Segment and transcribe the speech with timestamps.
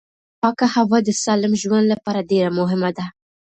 [0.41, 3.05] پاکه هوا د سالم ژوند لپاره ډېره مهمه ده